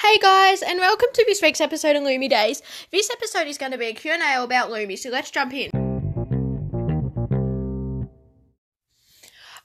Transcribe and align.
Hey 0.00 0.18
guys, 0.18 0.60
and 0.60 0.78
welcome 0.78 1.08
to 1.14 1.24
this 1.26 1.40
week's 1.40 1.60
episode 1.60 1.96
of 1.96 2.02
Lumi 2.02 2.28
Days. 2.28 2.60
This 2.92 3.08
episode 3.10 3.46
is 3.46 3.56
going 3.56 3.72
to 3.72 3.78
be 3.78 3.86
a 3.86 3.94
Q&A 3.94 4.42
about 4.42 4.68
Lumi, 4.68 4.98
so 4.98 5.08
let's 5.08 5.30
jump 5.30 5.54
in. 5.54 5.70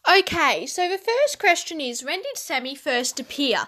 Okay, 0.10 0.66
so 0.66 0.88
the 0.88 0.98
first 0.98 1.38
question 1.38 1.82
is, 1.82 2.06
when 2.06 2.22
did 2.22 2.38
Sami 2.38 2.76
first 2.76 3.20
appear? 3.20 3.68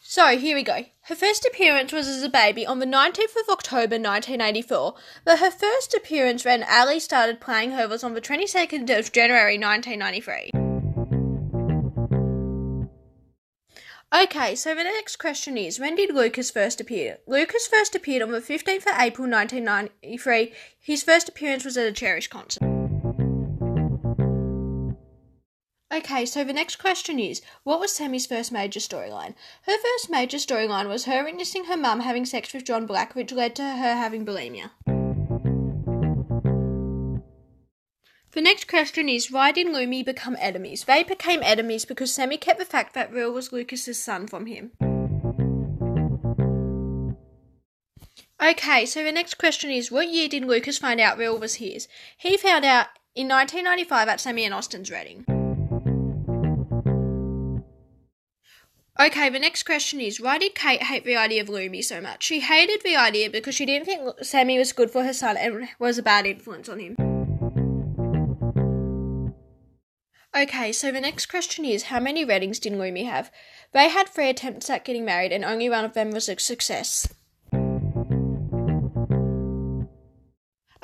So, 0.00 0.38
here 0.38 0.54
we 0.54 0.62
go. 0.62 0.84
Her 1.02 1.16
first 1.16 1.44
appearance 1.44 1.92
was 1.92 2.06
as 2.06 2.22
a 2.22 2.28
baby 2.28 2.64
on 2.64 2.78
the 2.78 2.86
19th 2.86 3.34
of 3.42 3.48
October 3.50 3.96
1984, 3.96 4.94
but 5.24 5.40
her 5.40 5.50
first 5.50 5.94
appearance 5.94 6.44
when 6.44 6.62
Ali 6.62 7.00
started 7.00 7.40
playing 7.40 7.72
her 7.72 7.88
was 7.88 8.04
on 8.04 8.14
the 8.14 8.20
22nd 8.20 8.96
of 8.96 9.10
January 9.10 9.58
1993. 9.58 10.63
Okay, 14.14 14.54
so 14.54 14.76
the 14.76 14.84
next 14.84 15.16
question 15.16 15.56
is 15.56 15.80
when 15.80 15.96
did 15.96 16.14
Lucas 16.14 16.48
first 16.48 16.80
appear? 16.80 17.18
Lucas 17.26 17.66
first 17.66 17.96
appeared 17.96 18.22
on 18.22 18.30
the 18.30 18.40
15th 18.40 18.86
of 18.86 18.96
April 18.96 19.28
1993. 19.28 20.52
His 20.78 21.02
first 21.02 21.28
appearance 21.28 21.64
was 21.64 21.76
at 21.76 21.88
a 21.88 21.92
Cherish 21.92 22.28
concert. 22.28 22.62
Okay, 25.92 26.24
so 26.26 26.44
the 26.44 26.52
next 26.52 26.76
question 26.76 27.18
is 27.18 27.42
what 27.64 27.80
was 27.80 27.92
Sami's 27.92 28.26
first 28.26 28.52
major 28.52 28.78
storyline? 28.78 29.34
Her 29.62 29.76
first 29.82 30.08
major 30.08 30.36
storyline 30.36 30.86
was 30.86 31.06
her 31.06 31.24
witnessing 31.24 31.64
her 31.64 31.76
mum 31.76 31.98
having 31.98 32.24
sex 32.24 32.52
with 32.52 32.64
John 32.64 32.86
Black, 32.86 33.16
which 33.16 33.32
led 33.32 33.56
to 33.56 33.64
her 33.64 33.94
having 33.94 34.24
bulimia. 34.24 34.70
The 38.34 38.40
next 38.40 38.66
question 38.66 39.08
is 39.08 39.30
why 39.30 39.52
did 39.52 39.68
Lumi 39.68 40.04
become 40.04 40.36
enemies? 40.40 40.84
They 40.84 41.04
became 41.04 41.40
enemies 41.44 41.84
because 41.84 42.12
Sami 42.12 42.36
kept 42.36 42.58
the 42.58 42.64
fact 42.64 42.92
that 42.94 43.12
Will 43.12 43.32
was 43.32 43.52
Lucas's 43.52 44.02
son 44.02 44.26
from 44.26 44.46
him. 44.46 44.72
Okay, 48.42 48.86
so 48.86 49.04
the 49.04 49.12
next 49.12 49.38
question 49.38 49.70
is 49.70 49.92
what 49.92 50.08
year 50.08 50.28
did 50.28 50.44
Lucas 50.44 50.78
find 50.78 51.00
out 51.00 51.16
Will 51.16 51.38
was 51.38 51.54
his? 51.54 51.86
He 52.18 52.36
found 52.36 52.64
out 52.64 52.88
in 53.14 53.28
1995 53.28 54.08
at 54.08 54.20
Sami 54.20 54.44
and 54.44 54.52
Austin's 54.52 54.90
wedding. 54.90 55.24
Okay, 59.00 59.28
the 59.28 59.38
next 59.38 59.62
question 59.62 60.00
is 60.00 60.20
why 60.20 60.38
did 60.38 60.56
Kate 60.56 60.82
hate 60.82 61.04
the 61.04 61.16
idea 61.16 61.40
of 61.40 61.48
Lumi 61.48 61.84
so 61.84 62.00
much? 62.00 62.24
She 62.24 62.40
hated 62.40 62.82
the 62.82 62.96
idea 62.96 63.30
because 63.30 63.54
she 63.54 63.64
didn't 63.64 63.86
think 63.86 64.24
Sami 64.24 64.58
was 64.58 64.72
good 64.72 64.90
for 64.90 65.04
her 65.04 65.12
son 65.12 65.36
and 65.36 65.68
was 65.78 65.98
a 65.98 66.02
bad 66.02 66.26
influence 66.26 66.68
on 66.68 66.80
him. 66.80 67.13
Okay, 70.36 70.72
so 70.72 70.90
the 70.90 71.00
next 71.00 71.26
question 71.26 71.64
is 71.64 71.84
how 71.84 72.00
many 72.00 72.24
weddings 72.24 72.58
did 72.58 72.72
Lumi 72.72 73.04
have? 73.04 73.30
They 73.72 73.88
had 73.88 74.08
three 74.08 74.28
attempts 74.28 74.68
at 74.68 74.84
getting 74.84 75.04
married, 75.04 75.30
and 75.30 75.44
only 75.44 75.70
one 75.70 75.84
of 75.84 75.94
them 75.94 76.10
was 76.10 76.28
a 76.28 76.36
success. 76.40 77.12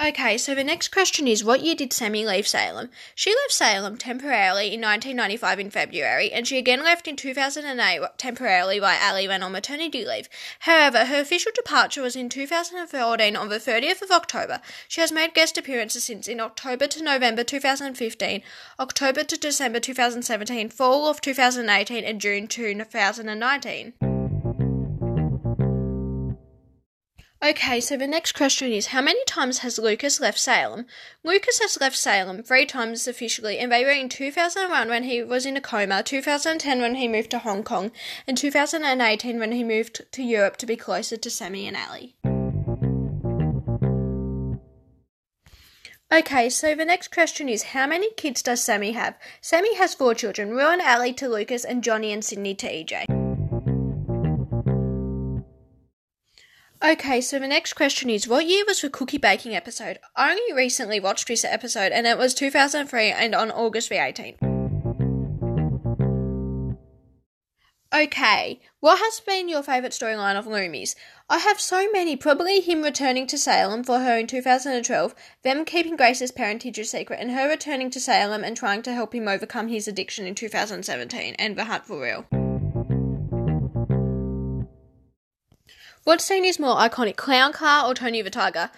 Okay, 0.02 0.38
so 0.38 0.54
the 0.54 0.64
next 0.64 0.88
question 0.88 1.28
is 1.28 1.44
what 1.44 1.60
year 1.60 1.74
did 1.74 1.92
Sami 1.92 2.24
leave 2.24 2.48
Salem? 2.48 2.88
She 3.14 3.34
left 3.34 3.52
Salem 3.52 3.98
temporarily 3.98 4.72
in 4.72 4.80
1995 4.80 5.60
in 5.60 5.70
February, 5.70 6.32
and 6.32 6.48
she 6.48 6.56
again 6.56 6.82
left 6.82 7.06
in 7.06 7.16
2008 7.16 8.00
temporarily 8.16 8.80
while 8.80 8.98
Ali 8.98 9.28
went 9.28 9.44
on 9.44 9.52
maternity 9.52 10.06
leave. 10.06 10.30
However, 10.60 11.04
her 11.04 11.20
official 11.20 11.52
departure 11.54 12.00
was 12.00 12.16
in 12.16 12.30
2014 12.30 13.36
on 13.36 13.50
the 13.50 13.58
30th 13.58 14.00
of 14.00 14.10
October. 14.10 14.62
She 14.88 15.02
has 15.02 15.12
made 15.12 15.34
guest 15.34 15.58
appearances 15.58 16.04
since 16.04 16.28
in 16.28 16.40
October 16.40 16.86
to 16.86 17.04
November 17.04 17.44
2015, 17.44 18.40
October 18.78 19.22
to 19.22 19.36
December 19.36 19.80
2017, 19.80 20.70
fall 20.70 21.10
of 21.10 21.20
2018, 21.20 22.04
and 22.04 22.22
June 22.22 22.46
2019. 22.46 24.09
Okay, 27.42 27.80
so 27.80 27.96
the 27.96 28.06
next 28.06 28.32
question 28.32 28.70
is 28.70 28.88
How 28.88 29.00
many 29.00 29.24
times 29.24 29.60
has 29.60 29.78
Lucas 29.78 30.20
left 30.20 30.38
Salem? 30.38 30.84
Lucas 31.24 31.58
has 31.60 31.80
left 31.80 31.96
Salem 31.96 32.42
three 32.42 32.66
times 32.66 33.08
officially, 33.08 33.58
and 33.58 33.72
they 33.72 33.82
were 33.82 33.90
in 33.90 34.10
2001 34.10 34.88
when 34.88 35.04
he 35.04 35.22
was 35.22 35.46
in 35.46 35.56
a 35.56 35.60
coma, 35.60 36.02
2010 36.02 36.82
when 36.82 36.96
he 36.96 37.08
moved 37.08 37.30
to 37.30 37.38
Hong 37.38 37.62
Kong, 37.62 37.92
and 38.26 38.36
2018 38.36 39.38
when 39.38 39.52
he 39.52 39.64
moved 39.64 40.02
to 40.12 40.22
Europe 40.22 40.58
to 40.58 40.66
be 40.66 40.76
closer 40.76 41.16
to 41.16 41.30
Sami 41.30 41.66
and 41.66 41.78
Allie. 41.78 42.14
Okay, 46.12 46.50
so 46.50 46.74
the 46.74 46.84
next 46.84 47.10
question 47.10 47.48
is 47.48 47.62
How 47.62 47.86
many 47.86 48.12
kids 48.18 48.42
does 48.42 48.62
Sami 48.62 48.92
have? 48.92 49.16
Sami 49.40 49.76
has 49.76 49.94
four 49.94 50.14
children 50.14 50.58
and 50.58 50.82
Allie 50.82 51.14
to 51.14 51.26
Lucas, 51.26 51.64
and 51.64 51.82
Johnny 51.82 52.12
and 52.12 52.22
Sydney 52.22 52.54
to 52.56 52.70
EJ. 52.70 53.19
Okay, 56.82 57.20
so 57.20 57.38
the 57.38 57.46
next 57.46 57.74
question 57.74 58.08
is 58.08 58.26
What 58.26 58.46
year 58.46 58.64
was 58.66 58.80
the 58.80 58.88
cookie 58.88 59.18
baking 59.18 59.54
episode? 59.54 59.98
I 60.16 60.30
only 60.30 60.54
recently 60.54 60.98
watched 60.98 61.28
this 61.28 61.44
episode 61.44 61.92
and 61.92 62.06
it 62.06 62.16
was 62.16 62.32
2003 62.32 63.10
and 63.10 63.34
on 63.34 63.50
August 63.50 63.90
the 63.90 63.96
18th. 63.96 64.38
Okay, 67.92 68.60
what 68.78 68.98
has 68.98 69.20
been 69.20 69.48
your 69.50 69.62
favourite 69.62 69.92
storyline 69.92 70.38
of 70.38 70.46
Lumi's? 70.46 70.96
I 71.28 71.38
have 71.38 71.60
so 71.60 71.90
many, 71.90 72.16
probably 72.16 72.60
him 72.60 72.82
returning 72.82 73.26
to 73.26 73.36
Salem 73.36 73.84
for 73.84 73.98
her 73.98 74.16
in 74.16 74.26
2012, 74.26 75.14
them 75.42 75.64
keeping 75.66 75.96
Grace's 75.96 76.30
parentage 76.30 76.78
a 76.78 76.84
secret, 76.84 77.18
and 77.20 77.32
her 77.32 77.48
returning 77.48 77.90
to 77.90 78.00
Salem 78.00 78.44
and 78.44 78.56
trying 78.56 78.82
to 78.82 78.94
help 78.94 79.14
him 79.14 79.28
overcome 79.28 79.68
his 79.68 79.88
addiction 79.88 80.24
in 80.24 80.36
2017, 80.36 81.34
and 81.34 81.56
The 81.56 81.64
Hunt 81.64 81.84
for 81.84 82.00
Real. 82.00 82.39
What 86.04 86.20
scene 86.22 86.44
is 86.44 86.58
more 86.58 86.76
iconic, 86.76 87.16
Clown 87.16 87.52
Car 87.52 87.86
or 87.86 87.94
Tony 87.94 88.22
the 88.22 88.30
Tiger? 88.30 88.70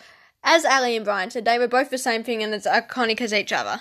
As 0.43 0.65
Ali 0.65 0.97
and 0.97 1.05
Bryan 1.05 1.31
said, 1.31 1.45
they 1.45 1.59
were 1.59 1.69
both 1.69 1.91
the 1.91 1.99
same 1.99 2.25
thing 2.25 2.43
and 2.43 2.53
as 2.53 2.67
iconic 2.67 3.21
as 3.21 3.33
each 3.33 3.53
other. 3.53 3.81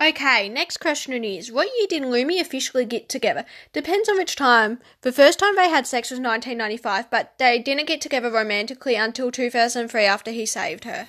Okay, 0.00 0.48
next 0.48 0.78
question 0.78 1.24
is 1.24 1.52
What 1.52 1.68
year 1.78 1.86
did 1.88 2.02
Lumi 2.02 2.40
officially 2.40 2.84
get 2.84 3.08
together? 3.08 3.44
Depends 3.72 4.08
on 4.08 4.16
which 4.16 4.36
time. 4.36 4.78
The 5.02 5.12
first 5.12 5.38
time 5.38 5.56
they 5.56 5.68
had 5.68 5.86
sex 5.86 6.10
was 6.10 6.18
1995, 6.20 7.10
but 7.10 7.34
they 7.38 7.58
didn't 7.58 7.86
get 7.86 8.00
together 8.00 8.30
romantically 8.30 8.94
until 8.94 9.30
2003 9.30 10.04
after 10.04 10.30
he 10.30 10.46
saved 10.46 10.84
her. 10.84 11.08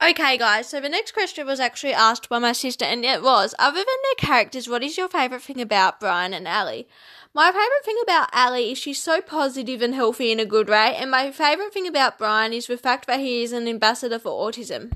Okay, 0.00 0.38
guys, 0.38 0.68
so 0.68 0.80
the 0.80 0.88
next 0.88 1.12
question 1.12 1.44
was 1.44 1.58
actually 1.58 1.92
asked 1.92 2.28
by 2.28 2.38
my 2.38 2.52
sister, 2.52 2.84
and 2.84 3.04
it 3.04 3.20
was 3.20 3.52
Other 3.58 3.78
than 3.78 3.86
their 3.86 4.28
characters, 4.28 4.68
what 4.68 4.84
is 4.84 4.96
your 4.96 5.08
favourite 5.08 5.42
thing 5.42 5.60
about 5.60 5.98
Bryan 5.98 6.32
and 6.32 6.46
Ali? 6.46 6.86
My 7.34 7.48
favourite 7.48 7.84
thing 7.84 7.98
about 8.04 8.28
Ali 8.32 8.70
is 8.70 8.78
she's 8.78 9.02
so 9.02 9.20
positive 9.20 9.82
and 9.82 9.96
healthy 9.96 10.30
in 10.30 10.38
a 10.38 10.46
good 10.46 10.68
way, 10.68 10.94
and 10.94 11.10
my 11.10 11.32
favourite 11.32 11.72
thing 11.72 11.88
about 11.88 12.16
Bryan 12.16 12.52
is 12.52 12.68
the 12.68 12.76
fact 12.76 13.08
that 13.08 13.18
he 13.18 13.42
is 13.42 13.52
an 13.52 13.66
ambassador 13.66 14.20
for 14.20 14.30
autism. 14.30 14.92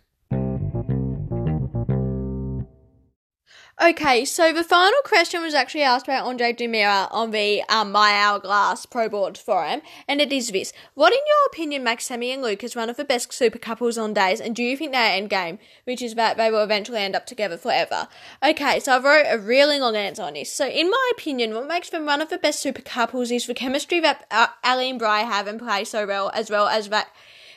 Okay, 3.80 4.26
so 4.26 4.52
the 4.52 4.62
final 4.62 4.98
question 5.02 5.40
was 5.40 5.54
actually 5.54 5.82
asked 5.82 6.06
by 6.06 6.18
Andre 6.18 6.52
Demira 6.52 7.08
on 7.10 7.30
the 7.30 7.62
um, 7.70 7.90
My 7.90 8.12
Hourglass 8.12 8.84
Pro 8.84 9.08
Board 9.08 9.38
forum, 9.38 9.80
and 10.06 10.20
it 10.20 10.30
is 10.30 10.50
this: 10.50 10.74
What, 10.92 11.14
in 11.14 11.18
your 11.18 11.46
opinion, 11.46 11.82
makes 11.82 12.04
Sami 12.04 12.32
and 12.32 12.42
Lucas 12.42 12.76
one 12.76 12.90
of 12.90 12.98
the 12.98 13.04
best 13.04 13.32
super 13.32 13.58
couples 13.58 13.96
on 13.96 14.12
days, 14.12 14.42
and 14.42 14.54
do 14.54 14.62
you 14.62 14.76
think 14.76 14.92
they're 14.92 15.18
endgame, 15.18 15.58
which 15.84 16.02
is 16.02 16.14
that 16.16 16.36
they 16.36 16.50
will 16.50 16.62
eventually 16.62 16.98
end 16.98 17.16
up 17.16 17.24
together 17.24 17.56
forever? 17.56 18.08
Okay, 18.42 18.78
so 18.78 18.96
I 18.96 19.02
wrote 19.02 19.26
a 19.30 19.38
really 19.38 19.80
long 19.80 19.96
answer 19.96 20.22
on 20.22 20.34
this. 20.34 20.52
So, 20.52 20.68
in 20.68 20.90
my 20.90 21.10
opinion, 21.14 21.54
what 21.54 21.66
makes 21.66 21.88
them 21.88 22.04
one 22.04 22.20
of 22.20 22.28
the 22.28 22.38
best 22.38 22.60
super 22.60 22.82
couples 22.82 23.30
is 23.30 23.46
the 23.46 23.54
chemistry 23.54 24.00
that 24.00 24.26
uh, 24.30 24.48
Ali 24.62 24.90
and 24.90 24.98
Bry 24.98 25.20
have 25.20 25.46
and 25.46 25.58
play 25.58 25.84
so 25.84 26.06
well, 26.06 26.30
as 26.34 26.50
well 26.50 26.68
as 26.68 26.90
that 26.90 27.08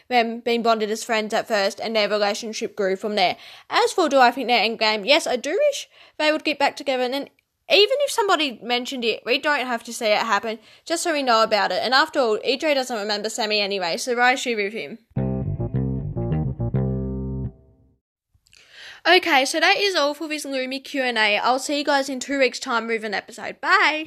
them 0.07 0.39
being 0.39 0.61
bonded 0.61 0.91
as 0.91 1.03
friends 1.03 1.33
at 1.33 1.47
first 1.47 1.79
and 1.79 1.95
their 1.95 2.09
relationship 2.09 2.75
grew 2.75 2.95
from 2.95 3.15
there. 3.15 3.37
As 3.69 3.91
for 3.91 4.09
do 4.09 4.19
I 4.19 4.31
think 4.31 4.47
they're 4.47 4.67
endgame, 4.67 5.05
yes, 5.05 5.25
I 5.27 5.35
do 5.35 5.57
wish 5.69 5.89
they 6.17 6.31
would 6.31 6.43
get 6.43 6.59
back 6.59 6.75
together 6.75 7.03
and 7.03 7.13
then 7.13 7.29
even 7.67 7.97
if 8.01 8.11
somebody 8.11 8.59
mentioned 8.61 9.03
it, 9.03 9.23
we 9.25 9.39
don't 9.39 9.65
have 9.65 9.83
to 9.85 9.93
see 9.93 10.05
it 10.05 10.19
happen, 10.19 10.59
just 10.85 11.01
so 11.01 11.13
we 11.13 11.23
know 11.23 11.41
about 11.41 11.71
it. 11.71 11.79
And 11.81 11.95
after 11.95 12.19
all, 12.19 12.37
EJ 12.45 12.75
doesn't 12.75 12.95
remember 12.95 13.27
Sami 13.27 13.59
anyway, 13.59 13.97
so 13.97 14.15
why 14.15 14.35
should 14.35 14.57
with 14.57 14.73
him? 14.73 14.99
Okay, 19.07 19.45
so 19.45 19.59
that 19.59 19.77
is 19.77 19.95
all 19.95 20.13
for 20.13 20.27
this 20.27 20.45
Lumi 20.45 20.83
Q&A. 20.83 21.37
I'll 21.37 21.59
see 21.59 21.79
you 21.79 21.83
guys 21.83 22.09
in 22.09 22.19
two 22.19 22.39
weeks' 22.39 22.59
time 22.59 22.87
with 22.87 23.03
an 23.03 23.13
episode. 23.13 23.61
Bye! 23.61 24.03